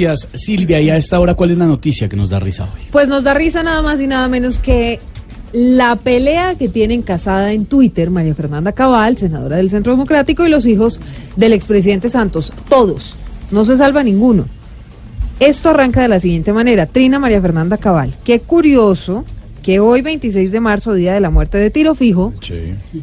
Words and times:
Gracias, 0.00 0.28
Silvia. 0.34 0.80
Y 0.80 0.88
a 0.90 0.96
esta 0.96 1.20
hora, 1.20 1.34
¿cuál 1.34 1.50
es 1.50 1.58
la 1.58 1.66
noticia 1.66 2.08
que 2.08 2.16
nos 2.16 2.30
da 2.30 2.38
risa 2.38 2.64
hoy? 2.64 2.80
Pues 2.90 3.08
nos 3.08 3.24
da 3.24 3.34
risa 3.34 3.62
nada 3.62 3.82
más 3.82 4.00
y 4.00 4.06
nada 4.06 4.28
menos 4.28 4.58
que 4.58 4.98
la 5.52 5.96
pelea 5.96 6.54
que 6.54 6.68
tienen 6.68 7.02
casada 7.02 7.52
en 7.52 7.66
Twitter 7.66 8.10
María 8.10 8.34
Fernanda 8.34 8.72
Cabal, 8.72 9.18
senadora 9.18 9.56
del 9.56 9.68
Centro 9.68 9.92
Democrático, 9.92 10.46
y 10.46 10.48
los 10.48 10.64
hijos 10.64 11.00
del 11.36 11.52
expresidente 11.52 12.08
Santos. 12.08 12.52
Todos. 12.68 13.16
No 13.50 13.64
se 13.64 13.76
salva 13.76 14.02
ninguno. 14.02 14.46
Esto 15.38 15.70
arranca 15.70 16.02
de 16.02 16.08
la 16.08 16.20
siguiente 16.20 16.52
manera. 16.52 16.86
Trina 16.86 17.18
María 17.18 17.40
Fernanda 17.40 17.76
Cabal. 17.76 18.14
Qué 18.24 18.40
curioso 18.40 19.24
que 19.62 19.80
hoy, 19.80 20.00
26 20.00 20.52
de 20.52 20.60
marzo, 20.60 20.94
día 20.94 21.12
de 21.12 21.20
la 21.20 21.30
muerte 21.30 21.58
de 21.58 21.70
Tiro 21.70 21.94
Fijo, 21.94 22.32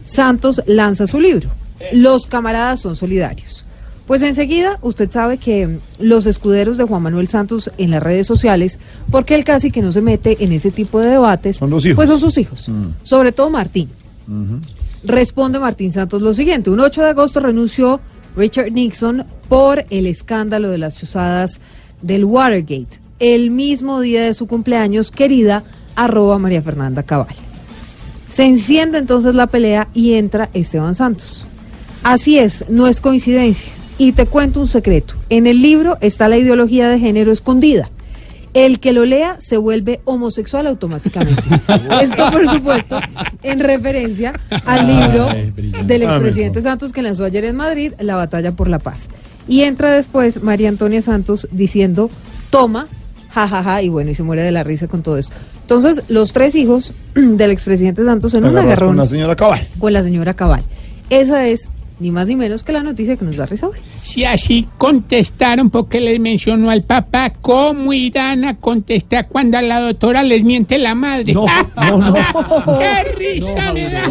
Santos 0.06 0.64
lanza 0.66 1.06
su 1.06 1.20
libro. 1.20 1.50
Los 1.92 2.26
camaradas 2.26 2.82
son 2.82 2.96
solidarios. 2.96 3.66
Pues 4.08 4.22
enseguida 4.22 4.80
usted 4.82 5.12
sabe 5.12 5.38
que 5.38 5.80
los 6.00 6.26
escuderos 6.26 6.78
de 6.78 6.86
Juan 6.86 7.02
Manuel 7.04 7.28
Santos 7.28 7.70
en 7.78 7.92
las 7.92 8.02
redes 8.02 8.26
sociales, 8.26 8.80
porque 9.12 9.36
él 9.36 9.44
casi 9.44 9.70
que 9.70 9.82
no 9.82 9.92
se 9.92 10.02
mete 10.02 10.38
en 10.44 10.54
ese 10.54 10.72
tipo 10.72 11.00
de 11.02 11.10
debates, 11.10 11.58
Son 11.58 11.70
los 11.70 11.84
hijos. 11.86 11.96
pues 11.98 12.08
son 12.10 12.20
sus 12.22 12.38
hijos, 12.38 12.70
sobre 13.04 13.34
todo 13.34 13.50
Martín. 13.50 13.90
Responde 15.04 15.60
Martín 15.60 15.92
Santos 15.92 16.22
lo 16.22 16.34
siguiente, 16.34 16.70
un 16.70 16.80
8 16.80 17.02
de 17.02 17.10
agosto 17.10 17.40
renunció 17.42 18.00
Richard 18.36 18.72
Nixon 18.72 19.26
por 19.50 19.86
el 19.90 20.06
escándalo 20.08 20.70
de 20.70 20.78
las 20.78 20.96
chuzadas 20.96 21.60
del 22.02 22.26
Watergate. 22.26 23.00
El 23.20 23.52
mismo 23.52 24.00
día 24.00 24.24
de 24.24 24.34
su 24.34 24.48
cumpleaños, 24.48 25.12
querida, 25.12 25.64
arroba 25.96 26.38
María 26.40 26.62
Fernanda 26.62 27.04
Cabal. 27.04 27.36
Se 28.30 28.44
enciende 28.44 29.00
entonces 29.00 29.34
la 29.36 29.48
pelea 29.48 29.88
y 29.94 30.14
entra 30.14 30.50
Esteban 30.54 30.94
Santos. 30.96 31.44
Así 32.04 32.38
es, 32.38 32.66
no 32.70 32.88
es 32.88 33.02
coincidencia. 33.02 33.72
Y 33.98 34.12
te 34.12 34.26
cuento 34.26 34.60
un 34.60 34.68
secreto. 34.68 35.16
En 35.30 35.48
el 35.48 35.62
libro 35.62 35.98
está 36.02 36.28
la 36.28 36.38
ideología 36.38 36.90
de 36.90 37.00
género 37.00 37.32
escondida. 37.32 37.90
El 38.54 38.80
que 38.80 38.94
lo 38.94 39.06
lea 39.06 39.38
se 39.40 39.58
vuelve 39.58 40.00
homosexual 40.06 40.68
automáticamente. 40.68 41.44
Esto, 42.02 42.32
por 42.32 42.48
supuesto, 42.48 43.00
en 43.44 43.60
referencia 43.60 44.34
al 44.66 44.88
libro 44.88 45.28
Ay, 45.30 45.54
del 45.86 46.04
expresidente 46.04 46.62
Santos 46.62 46.92
que 46.92 47.02
lanzó 47.02 47.26
ayer 47.26 47.46
en 47.46 47.56
Madrid, 47.56 47.94
La 48.00 48.16
batalla 48.16 48.52
por 48.52 48.68
la 48.68 48.80
paz. 48.80 49.10
Y 49.48 49.62
entra 49.62 49.92
después 49.92 50.42
María 50.44 50.70
Antonia 50.70 51.02
Santos 51.02 51.48
diciendo, 51.52 52.10
toma, 52.50 52.88
jajaja, 53.32 53.82
y 53.84 53.90
bueno, 53.90 54.12
y 54.12 54.16
se 54.16 54.24
muere 54.24 54.42
de 54.42 54.52
la 54.52 54.64
risa 54.64 54.88
con 54.88 55.04
todo 55.04 55.18
esto. 55.18 55.34
Entonces, 55.62 56.04
los 56.10 56.34
tres 56.34 56.56
hijos 56.56 56.94
del 57.16 57.52
expresidente 57.52 58.04
Santos 58.04 58.34
en 58.34 58.46
un 58.46 58.58
agarrón 58.58 58.90
con 58.90 58.98
la 58.98 59.08
señora 59.08 59.36
Cabal. 59.36 59.68
con 59.80 59.94
la 59.94 60.04
señora 60.04 60.34
Cabal. 60.34 60.64
Esa 61.10 61.46
es 61.46 61.70
ni 62.00 62.12
más 62.12 62.28
ni 62.28 62.36
menos 62.36 62.64
que 62.64 62.72
la 62.72 62.84
noticia 62.84 63.16
que 63.16 63.26
nos 63.26 63.38
da 63.38 63.46
risa 63.46 63.68
hoy. 63.68 63.78
Si 64.02 64.24
así 64.24 64.68
contestaron 64.78 65.70
porque 65.70 66.00
les 66.00 66.20
mencionó 66.20 66.70
al 66.70 66.84
papá, 66.84 67.32
¿cómo 67.42 67.94
irán 67.94 68.46
a 68.46 68.56
contestar 68.56 69.28
cuando 69.28 69.58
a 69.58 69.62
la 69.62 69.80
doctora 69.80 70.24
les 70.24 70.44
miente 70.44 70.78
la 70.78 70.96
madre? 70.96 71.34
No, 71.34 71.46
no, 71.76 71.98
no. 71.98 72.80
¡Qué 72.80 73.04
risa 73.16 73.74
me 73.74 73.90
da! 73.90 74.08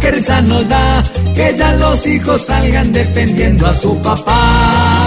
Qué 0.00 0.10
risa 0.10 0.40
nos 0.40 0.66
da 0.66 1.02
que 1.34 1.54
ya 1.58 1.74
los 1.74 2.06
hijos 2.06 2.46
salgan 2.46 2.90
defendiendo 2.90 3.66
a 3.66 3.74
su 3.74 4.00
papá. 4.00 4.99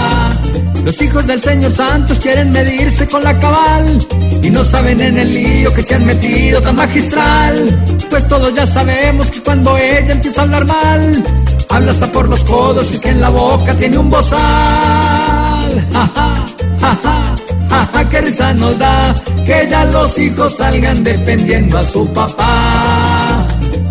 Los 0.84 1.02
hijos 1.02 1.26
del 1.26 1.42
señor 1.42 1.72
Santos 1.72 2.20
quieren 2.20 2.52
medirse 2.52 3.08
con 3.08 3.24
la 3.24 3.40
cabal 3.40 4.06
y 4.42 4.50
no 4.50 4.64
saben 4.66 5.00
en 5.00 5.18
el 5.18 5.32
lío 5.32 5.74
que 5.74 5.82
se 5.82 5.96
han 5.96 6.06
metido 6.06 6.62
tan 6.62 6.76
magistral. 6.76 7.98
Pues 8.10 8.28
todos 8.28 8.54
ya 8.54 8.66
sabemos 8.66 9.32
que 9.32 9.42
cuando 9.42 9.78
ella 9.78 10.12
empieza 10.12 10.42
a 10.42 10.44
hablar 10.44 10.66
mal, 10.66 11.24
habla 11.70 11.92
hasta 11.92 12.12
por 12.12 12.28
los 12.28 12.44
codos 12.44 12.92
y 12.92 12.96
es 12.96 13.02
que 13.02 13.10
en 13.10 13.22
la 13.22 13.30
boca 13.30 13.74
tiene 13.76 13.98
un 13.98 14.10
bozal. 14.10 15.86
Jaja, 15.94 16.46
jaja, 16.80 17.36
jaja, 17.70 18.10
qué 18.10 18.22
risa 18.22 18.54
nos 18.54 18.78
da 18.78 19.16
que 19.46 19.68
ya 19.70 19.86
los 19.86 20.18
hijos 20.18 20.58
salgan 20.58 21.04
defendiendo 21.04 21.78
a 21.78 21.84
su 21.84 22.08
papá. 22.14 23.13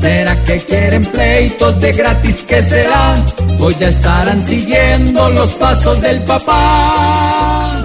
¿Será 0.03 0.35
que 0.43 0.57
quieren 0.57 1.05
pleitos 1.05 1.81
de 1.81 1.93
gratis? 1.93 2.45
¿Qué 2.49 2.61
será? 2.61 3.25
O 3.61 3.71
ya 3.71 3.87
estarán 3.87 4.43
siguiendo 4.43 5.31
los 5.31 5.53
pasos 5.53 6.01
del 6.01 6.25
papá. 6.25 7.85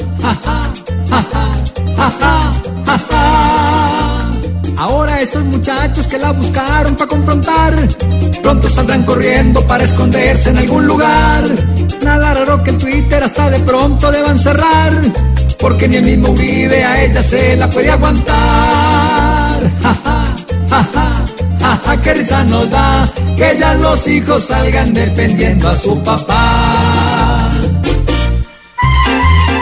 Ahora 4.77 5.22
estos 5.22 5.44
muchachos 5.44 6.07
que 6.07 6.17
la 6.17 6.31
buscaron 6.31 6.95
para 6.95 7.07
confrontar, 7.07 7.75
pronto 8.41 8.67
saldrán 8.67 9.03
corriendo 9.03 9.61
para 9.67 9.83
esconderse 9.83 10.50
en 10.50 10.57
algún 10.57 10.88
lugar. 10.88 11.44
Nada 12.03 12.33
raro 12.33 12.63
que 12.63 12.72
en 12.72 12.79
Twitter 12.79 13.22
hasta 13.22 13.51
de 13.51 13.59
pronto 13.59 14.11
deban 14.11 14.39
cerrar, 14.39 14.91
porque 15.59 15.88
ni 15.88 15.97
el 15.97 16.03
mismo 16.03 16.29
Uribe 16.29 16.83
a 16.83 17.03
ella 17.03 17.22
se 17.22 17.56
la 17.57 17.69
puede 17.69 17.91
aguantar. 17.91 19.16
Qué 22.07 22.13
risa 22.13 22.41
nos 22.45 22.69
da 22.69 23.06
que 23.35 23.57
ya 23.59 23.73
los 23.73 24.07
hijos 24.07 24.45
salgan 24.45 24.94
defendiendo 24.94 25.68
a 25.68 25.75
su 25.75 26.01
papá. 26.06 27.51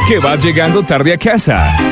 que 0.07 0.19
va 0.19 0.35
llegando 0.35 0.83
tarde 0.83 1.13
a 1.13 1.17
casa. 1.17 1.91